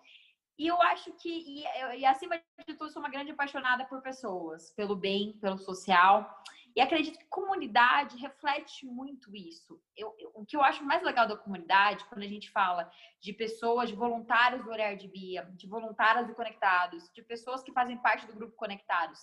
E 0.57 0.67
eu 0.67 0.81
acho 0.81 1.13
que, 1.13 1.29
e, 1.29 1.63
e, 1.99 2.05
acima 2.05 2.35
de 2.67 2.73
tudo, 2.75 2.91
sou 2.91 3.01
uma 3.01 3.09
grande 3.09 3.31
apaixonada 3.31 3.85
por 3.85 4.01
pessoas, 4.01 4.71
pelo 4.71 4.93
bem, 4.93 5.37
pelo 5.39 5.57
social. 5.57 6.29
E 6.75 6.81
acredito 6.81 7.17
que 7.17 7.25
comunidade 7.25 8.17
reflete 8.17 8.85
muito 8.85 9.35
isso. 9.35 9.81
Eu, 9.95 10.15
eu, 10.19 10.31
o 10.35 10.45
que 10.45 10.55
eu 10.55 10.61
acho 10.61 10.83
mais 10.83 11.01
legal 11.03 11.27
da 11.27 11.35
comunidade, 11.35 12.05
quando 12.05 12.21
a 12.21 12.27
gente 12.27 12.49
fala 12.51 12.89
de 13.19 13.33
pessoas, 13.33 13.89
de 13.89 13.95
voluntários 13.95 14.63
do 14.63 14.71
Olhar 14.71 14.95
de 14.95 15.07
Bia, 15.07 15.49
de 15.55 15.67
voluntários 15.67 16.27
do 16.27 16.35
Conectados, 16.35 17.09
de 17.13 17.21
pessoas 17.23 17.63
que 17.63 17.73
fazem 17.73 17.97
parte 17.97 18.27
do 18.27 18.33
grupo 18.33 18.55
Conectados, 18.55 19.19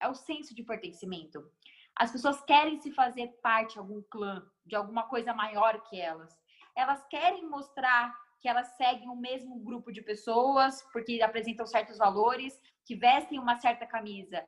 é 0.00 0.08
o 0.08 0.14
senso 0.14 0.54
de 0.54 0.62
pertencimento. 0.62 1.42
As 1.96 2.12
pessoas 2.12 2.40
querem 2.42 2.80
se 2.80 2.92
fazer 2.92 3.28
parte 3.42 3.72
de 3.72 3.78
algum 3.80 4.02
clã, 4.02 4.44
de 4.64 4.76
alguma 4.76 5.08
coisa 5.08 5.34
maior 5.34 5.82
que 5.82 6.00
elas. 6.00 6.32
Elas 6.76 7.04
querem 7.08 7.48
mostrar 7.48 8.14
que 8.40 8.48
elas 8.48 8.76
seguem 8.76 9.08
o 9.08 9.16
mesmo 9.16 9.58
grupo 9.58 9.92
de 9.92 10.00
pessoas, 10.00 10.80
porque 10.92 11.20
apresentam 11.22 11.66
certos 11.66 11.98
valores, 11.98 12.60
que 12.84 12.94
vestem 12.94 13.38
uma 13.38 13.56
certa 13.56 13.84
camisa. 13.84 14.44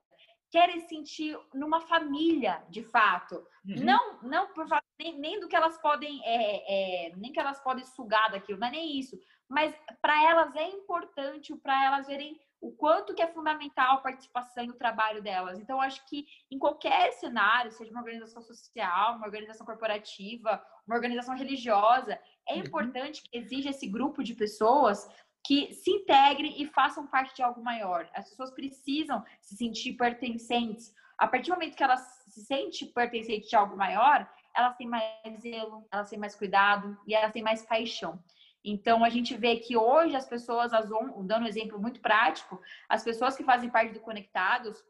Querem 0.50 0.80
sentir 0.80 1.38
numa 1.54 1.80
família, 1.80 2.62
de 2.68 2.82
fato. 2.82 3.36
Uhum. 3.64 3.84
Não, 3.84 4.22
não 4.22 4.52
por 4.52 4.66
nem, 4.98 5.18
nem 5.18 5.40
do 5.40 5.48
que 5.48 5.56
elas 5.56 5.78
podem, 5.78 6.20
é, 6.24 7.08
é, 7.08 7.16
nem 7.16 7.32
que 7.32 7.40
elas 7.40 7.60
podem 7.60 7.84
sugar 7.84 8.30
daquilo, 8.30 8.58
não 8.58 8.68
é 8.68 8.72
nem 8.72 8.98
isso. 8.98 9.18
Mas 9.48 9.74
para 10.00 10.22
elas 10.22 10.54
é 10.54 10.68
importante, 10.68 11.54
para 11.56 11.84
elas 11.84 12.06
verem 12.06 12.38
o 12.60 12.70
quanto 12.72 13.14
que 13.14 13.22
é 13.22 13.26
fundamental 13.26 13.94
a 13.94 14.00
participação 14.00 14.62
e 14.62 14.70
o 14.70 14.76
trabalho 14.76 15.22
delas. 15.22 15.58
Então, 15.58 15.80
acho 15.80 16.06
que 16.06 16.26
em 16.50 16.58
qualquer 16.58 17.10
cenário, 17.12 17.72
seja 17.72 17.90
uma 17.90 18.00
organização 18.00 18.42
social, 18.42 19.16
uma 19.16 19.26
organização 19.26 19.64
corporativa, 19.64 20.62
uma 20.86 20.94
organização 20.94 21.34
religiosa, 21.34 22.20
é 22.46 22.54
uhum. 22.54 22.60
importante 22.60 23.22
que 23.22 23.38
exija 23.38 23.70
esse 23.70 23.86
grupo 23.86 24.22
de 24.22 24.34
pessoas 24.34 25.08
que 25.44 25.72
se 25.74 25.90
integrem 25.90 26.60
e 26.60 26.66
façam 26.66 27.06
parte 27.06 27.34
de 27.34 27.42
algo 27.42 27.62
maior. 27.62 28.08
As 28.14 28.28
pessoas 28.28 28.50
precisam 28.50 29.24
se 29.40 29.56
sentir 29.56 29.94
pertencentes. 29.94 30.94
A 31.18 31.26
partir 31.26 31.50
do 31.50 31.54
momento 31.54 31.76
que 31.76 31.82
elas 31.82 32.00
se 32.26 32.44
sentem 32.44 32.88
pertencentes 32.92 33.48
de 33.48 33.56
algo 33.56 33.76
maior, 33.76 34.28
elas 34.54 34.76
têm 34.76 34.88
mais 34.88 35.40
zelo, 35.40 35.86
elas 35.90 36.08
têm 36.08 36.18
mais 36.18 36.34
cuidado 36.34 36.98
e 37.06 37.14
elas 37.14 37.32
têm 37.32 37.42
mais 37.42 37.62
paixão. 37.62 38.22
Então, 38.62 39.02
a 39.02 39.08
gente 39.08 39.36
vê 39.36 39.56
que 39.56 39.76
hoje 39.76 40.14
as 40.14 40.26
pessoas, 40.26 40.72
as 40.72 40.88
dando 40.88 41.44
um 41.44 41.48
exemplo 41.48 41.80
muito 41.80 42.00
prático, 42.00 42.60
as 42.88 43.02
pessoas 43.02 43.36
que 43.36 43.44
fazem 43.44 43.70
parte 43.70 43.94
do 43.94 44.00
Conectados, 44.00 44.82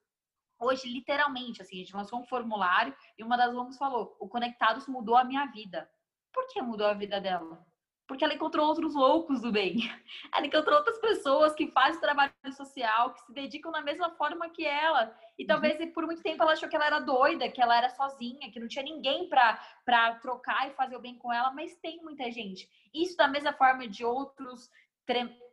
hoje, 0.58 0.88
literalmente, 0.88 1.62
assim, 1.62 1.76
a 1.76 1.78
gente 1.78 1.96
lançou 1.96 2.20
um 2.20 2.26
formulário 2.26 2.94
e 3.16 3.22
uma 3.22 3.36
das 3.36 3.54
ONGs 3.54 3.78
falou: 3.78 4.16
o 4.18 4.28
Conectados 4.28 4.88
mudou 4.88 5.16
a 5.16 5.24
minha 5.24 5.46
vida. 5.46 5.88
Por 6.32 6.46
que 6.48 6.60
mudou 6.60 6.86
a 6.86 6.94
vida 6.94 7.20
dela? 7.20 7.64
Porque 8.10 8.24
ela 8.24 8.34
encontrou 8.34 8.66
outros 8.66 8.92
loucos 8.92 9.40
do 9.40 9.52
bem. 9.52 9.76
Ela 10.34 10.44
encontrou 10.44 10.76
outras 10.78 10.98
pessoas 10.98 11.54
que 11.54 11.70
fazem 11.70 12.00
trabalho 12.00 12.32
social, 12.50 13.14
que 13.14 13.20
se 13.20 13.32
dedicam 13.32 13.70
da 13.70 13.80
mesma 13.80 14.10
forma 14.10 14.50
que 14.50 14.66
ela. 14.66 15.16
E 15.38 15.46
talvez 15.46 15.78
uhum. 15.78 15.92
por 15.92 16.06
muito 16.06 16.20
tempo 16.20 16.42
ela 16.42 16.54
achou 16.54 16.68
que 16.68 16.74
ela 16.74 16.86
era 16.86 16.98
doida, 16.98 17.48
que 17.48 17.62
ela 17.62 17.78
era 17.78 17.88
sozinha, 17.90 18.50
que 18.50 18.58
não 18.58 18.66
tinha 18.66 18.82
ninguém 18.84 19.28
para 19.28 20.14
trocar 20.20 20.68
e 20.68 20.74
fazer 20.74 20.96
o 20.96 21.00
bem 21.00 21.16
com 21.18 21.32
ela, 21.32 21.52
mas 21.52 21.76
tem 21.76 22.02
muita 22.02 22.28
gente. 22.32 22.68
Isso 22.92 23.16
da 23.16 23.28
mesma 23.28 23.52
forma 23.52 23.86
de 23.86 24.04
outros 24.04 24.68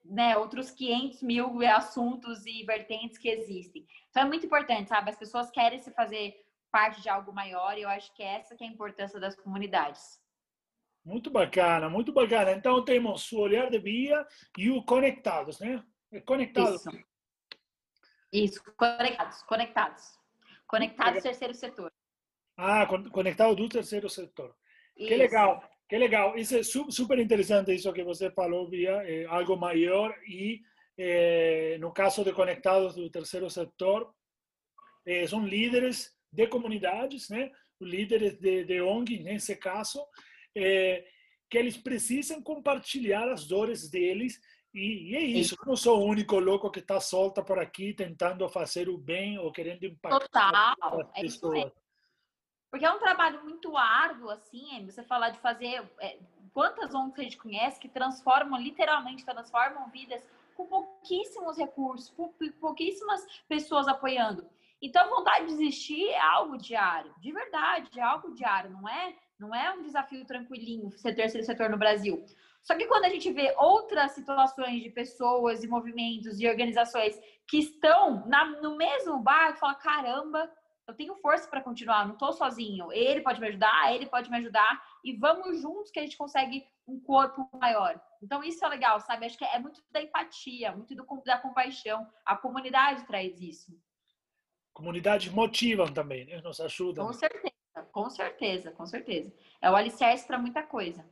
né, 0.03 0.35
outros 0.37 0.71
500 0.71 1.21
mil 1.21 1.61
assuntos 1.67 2.43
e 2.45 2.63
vertentes 2.63 3.19
que 3.19 3.29
existem. 3.29 3.85
Então 4.09 4.23
é 4.23 4.25
muito 4.25 4.47
importante, 4.47 4.89
sabe? 4.89 5.11
As 5.11 5.17
pessoas 5.17 5.51
querem 5.51 5.79
se 5.79 5.91
fazer 5.91 6.35
parte 6.71 7.01
de 7.01 7.09
algo 7.09 7.31
maior 7.31 7.77
e 7.77 7.83
eu 7.83 7.89
acho 7.89 8.13
que 8.15 8.23
essa 8.23 8.55
que 8.55 8.63
é 8.63 8.67
a 8.67 8.71
importância 8.71 9.19
das 9.19 9.35
comunidades. 9.35 10.19
Muito 11.07 11.29
bacana, 11.29 11.89
muito 11.89 12.11
bacana. 12.11 12.51
Então 12.51 12.83
temos 12.83 13.31
o 13.31 13.39
olhar 13.39 13.69
de 13.69 13.79
via 13.79 14.27
e 14.57 14.69
o 14.69 14.83
conectados, 14.83 15.57
né? 15.57 15.81
Conectados. 16.25 16.85
Isso. 16.85 17.07
Isso, 18.33 18.63
conectados, 18.75 19.41
conectados. 19.43 20.03
Conectados 20.67 21.23
terceiro 21.23 21.53
setor. 21.53 21.89
Ah, 22.57 22.85
conectado 22.85 23.55
do 23.55 23.69
terceiro 23.69 24.09
setor. 24.09 24.53
Isso. 24.97 25.07
Que 25.07 25.15
legal, 25.15 25.63
que 25.87 25.97
legal. 25.97 26.37
Isso 26.37 26.57
é 26.57 26.61
super 26.63 27.17
interessante 27.19 27.73
isso 27.73 27.93
que 27.93 28.03
você 28.03 28.29
falou, 28.29 28.69
Via, 28.69 29.01
é 29.09 29.23
algo 29.27 29.55
maior 29.55 30.13
e 30.27 30.61
é, 30.97 31.77
no 31.79 31.93
caso 31.93 32.21
de 32.21 32.33
conectados 32.33 32.95
do 32.95 33.09
terceiro 33.09 33.49
setor, 33.49 34.13
é, 35.05 35.25
são 35.25 35.47
líderes 35.47 36.13
de 36.29 36.47
comunidades, 36.47 37.29
né? 37.29 37.49
Líderes 37.79 38.37
de, 38.39 38.65
de 38.65 38.81
ONG, 38.81 39.23
nesse 39.23 39.55
caso, 39.55 40.05
é, 40.57 41.05
que 41.49 41.57
eles 41.57 41.77
precisam 41.77 42.41
compartilhar 42.41 43.29
as 43.29 43.45
dores 43.47 43.89
deles 43.89 44.39
e, 44.73 45.11
e 45.11 45.15
é 45.15 45.21
isso. 45.21 45.55
Eu 45.59 45.65
não 45.65 45.75
sou 45.75 45.99
o 45.99 46.05
único 46.05 46.37
louco 46.39 46.69
que 46.69 46.79
está 46.79 46.99
solta 46.99 47.43
por 47.43 47.57
aqui 47.57 47.93
tentando 47.93 48.47
fazer 48.47 48.89
o 48.89 48.97
bem 48.97 49.37
ou 49.39 49.51
querendo 49.51 49.85
impactar 49.85 50.75
Total, 50.75 51.11
as 51.15 51.21
pessoas. 51.21 51.65
É 51.65 51.71
Porque 52.69 52.85
é 52.85 52.91
um 52.91 52.99
trabalho 52.99 53.43
muito 53.43 53.75
árduo, 53.75 54.29
assim, 54.29 54.85
você 54.85 55.03
falar 55.03 55.29
de 55.29 55.39
fazer. 55.39 55.83
É, 55.99 56.19
quantas 56.53 56.93
ONGs 56.93 57.13
que 57.13 57.21
a 57.21 57.23
gente 57.23 57.37
conhece 57.37 57.79
que 57.79 57.89
transformam, 57.89 58.59
literalmente 58.59 59.25
transformam 59.25 59.89
vidas 59.89 60.23
com 60.55 60.65
pouquíssimos 60.65 61.57
recursos, 61.57 62.13
pouquíssimas 62.59 63.25
pessoas 63.47 63.87
apoiando. 63.87 64.47
Então, 64.81 65.03
a 65.03 65.15
vontade 65.15 65.47
de 65.47 65.57
desistir 65.57 66.07
é 66.09 66.19
algo 66.19 66.57
diário, 66.57 67.13
de 67.19 67.31
verdade, 67.31 67.99
é 67.99 68.03
algo 68.03 68.33
diário, 68.33 68.69
não 68.71 68.87
é 68.87 69.15
não 69.39 69.53
é 69.53 69.71
um 69.71 69.83
desafio 69.83 70.25
tranquilinho 70.25 70.91
ser 70.97 71.13
terceiro 71.13 71.45
setor 71.45 71.69
no 71.69 71.77
Brasil. 71.77 72.25
Só 72.63 72.75
que 72.75 72.87
quando 72.87 73.05
a 73.05 73.09
gente 73.09 73.31
vê 73.31 73.53
outras 73.57 74.11
situações 74.11 74.81
de 74.81 74.89
pessoas 74.89 75.63
e 75.63 75.67
movimentos 75.67 76.39
e 76.39 76.47
organizações 76.47 77.19
que 77.47 77.59
estão 77.59 78.25
na, 78.27 78.45
no 78.61 78.75
mesmo 78.75 79.19
barco, 79.19 79.59
fala: 79.59 79.75
caramba, 79.75 80.51
eu 80.87 80.93
tenho 80.93 81.15
força 81.15 81.47
para 81.49 81.61
continuar, 81.61 82.05
não 82.05 82.13
estou 82.13 82.33
sozinho. 82.33 82.91
Ele 82.91 83.21
pode 83.21 83.39
me 83.39 83.47
ajudar, 83.47 83.93
ele 83.93 84.05
pode 84.07 84.29
me 84.29 84.37
ajudar 84.37 84.83
e 85.03 85.13
vamos 85.13 85.61
juntos 85.61 85.91
que 85.91 85.99
a 85.99 86.03
gente 86.03 86.17
consegue 86.17 86.65
um 86.87 86.99
corpo 86.99 87.47
maior. 87.59 88.01
Então 88.21 88.43
isso 88.43 88.65
é 88.65 88.67
legal, 88.69 88.99
sabe? 89.01 89.25
Acho 89.25 89.37
que 89.37 89.45
é 89.45 89.59
muito 89.59 89.81
da 89.91 90.01
empatia, 90.01 90.71
muito 90.71 90.95
do, 90.95 91.05
da 91.25 91.37
compaixão. 91.37 92.07
A 92.25 92.35
comunidade 92.35 93.05
traz 93.05 93.39
isso. 93.39 93.71
Comunidades 94.77 95.33
motivam 95.33 95.87
também, 95.87 96.23
né? 96.25 96.39
nos 96.39 96.59
ajudam. 96.59 97.07
Com 97.07 97.11
certeza. 97.11 97.55
Com 97.91 98.09
certeza, 98.11 98.71
com 98.71 98.85
certeza. 98.85 99.33
É 99.59 99.71
o 99.71 99.75
alicerce 99.75 100.27
para 100.27 100.37
muita 100.37 100.61
coisa. 100.61 101.03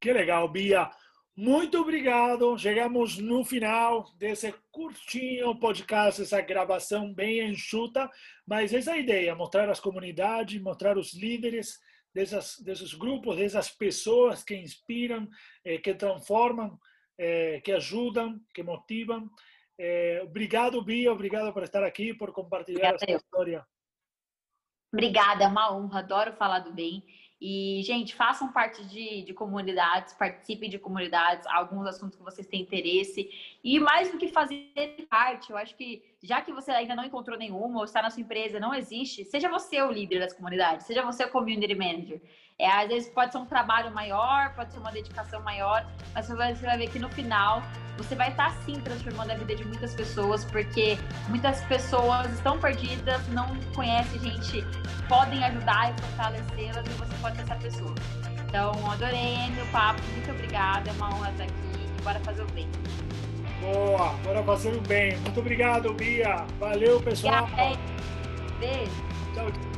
Que 0.00 0.12
legal, 0.12 0.46
Bia. 0.48 0.88
Muito 1.34 1.76
obrigado. 1.80 2.56
Chegamos 2.56 3.18
no 3.18 3.44
final 3.44 4.04
desse 4.16 4.54
curtinho 4.70 5.58
podcast, 5.58 6.22
essa 6.22 6.40
gravação 6.40 7.12
bem 7.12 7.50
enxuta, 7.50 8.08
mas 8.46 8.72
essa 8.72 8.92
é 8.92 8.94
a 8.94 8.98
ideia, 8.98 9.34
mostrar 9.34 9.68
as 9.68 9.80
comunidades, 9.80 10.62
mostrar 10.62 10.96
os 10.96 11.14
líderes 11.14 11.80
dessas, 12.14 12.60
desses 12.60 12.94
grupos, 12.94 13.38
dessas 13.38 13.70
pessoas 13.70 14.44
que 14.44 14.54
inspiram, 14.54 15.28
eh, 15.64 15.78
que 15.78 15.92
transformam, 15.94 16.78
eh, 17.18 17.60
que 17.64 17.72
ajudam, 17.72 18.40
que 18.54 18.62
motivam. 18.62 19.28
Eh, 19.78 20.20
obrigado, 20.24 20.82
Bia, 20.82 21.12
obrigado 21.12 21.52
por 21.52 21.62
estar 21.62 21.84
aqui, 21.84 22.14
por 22.14 22.32
compartilhar 22.32 22.94
a 22.94 22.98
sua 22.98 23.16
história. 23.16 23.66
Obrigada, 24.92 25.44
é 25.44 25.48
uma 25.48 25.76
honra, 25.76 25.98
adoro 25.98 26.32
falar 26.32 26.60
do 26.60 26.72
bem. 26.72 27.04
E, 27.38 27.82
gente, 27.84 28.14
façam 28.14 28.50
parte 28.50 28.82
de, 28.86 29.22
de, 29.22 29.34
comunidades, 29.34 30.14
participem 30.14 30.70
de 30.70 30.78
comunidades, 30.78 31.46
alguns 31.48 31.86
assuntos 31.86 32.16
que 32.16 32.24
vocês 32.24 32.46
têm 32.46 32.62
interesse. 32.62 33.28
E 33.62 33.78
mais 33.78 34.10
do 34.10 34.16
que 34.16 34.28
fazer 34.28 34.72
parte, 35.10 35.50
eu 35.50 35.56
acho 35.56 35.76
que 35.76 36.02
já 36.26 36.42
que 36.42 36.52
você 36.52 36.72
ainda 36.72 36.94
não 36.94 37.04
encontrou 37.04 37.38
nenhuma, 37.38 37.78
ou 37.78 37.84
está 37.84 38.02
na 38.02 38.10
sua 38.10 38.20
empresa, 38.20 38.58
não 38.58 38.74
existe, 38.74 39.24
seja 39.24 39.48
você 39.48 39.80
o 39.80 39.92
líder 39.92 40.18
das 40.18 40.32
comunidades, 40.32 40.86
seja 40.86 41.02
você 41.02 41.24
o 41.24 41.30
community 41.30 41.74
manager. 41.74 42.20
É, 42.58 42.68
às 42.68 42.88
vezes 42.88 43.08
pode 43.10 43.32
ser 43.32 43.38
um 43.38 43.44
trabalho 43.44 43.92
maior, 43.92 44.54
pode 44.54 44.72
ser 44.72 44.78
uma 44.80 44.90
dedicação 44.90 45.40
maior, 45.42 45.86
mas 46.14 46.26
você 46.26 46.34
vai, 46.34 46.78
ver 46.78 46.90
que 46.90 46.98
no 46.98 47.08
final 47.10 47.62
você 47.96 48.14
vai 48.14 48.30
estar 48.30 48.50
sim 48.64 48.80
transformando 48.80 49.30
a 49.30 49.34
vida 49.34 49.54
de 49.54 49.64
muitas 49.64 49.94
pessoas, 49.94 50.44
porque 50.44 50.98
muitas 51.28 51.62
pessoas 51.66 52.30
estão 52.32 52.58
perdidas, 52.58 53.26
não 53.28 53.46
conhecem 53.74 54.18
gente, 54.18 54.64
podem 55.08 55.44
ajudar 55.44 55.92
e 55.92 56.00
fortalecê-las 56.00 56.86
e 56.86 56.90
você 56.90 57.14
pode 57.20 57.36
ser 57.36 57.42
essa 57.42 57.56
pessoa. 57.56 57.94
Então, 58.48 58.72
adorei 58.90 59.36
o 59.62 59.70
papo, 59.70 60.00
muito 60.12 60.30
obrigada, 60.30 60.90
é 60.90 60.92
uma 60.94 61.14
honra 61.14 61.30
estar 61.32 61.44
aqui. 61.44 62.02
Bora 62.02 62.20
fazer 62.20 62.42
o 62.42 62.50
bem. 62.52 62.68
Boa, 63.60 64.14
bora 64.24 64.42
fazer 64.42 64.74
o 64.74 64.80
bem. 64.80 65.16
Muito 65.18 65.40
obrigado, 65.40 65.92
Bia. 65.94 66.44
Valeu, 66.58 67.00
pessoal. 67.00 67.48
Beijo. 68.60 68.90
Tchau. 69.34 69.75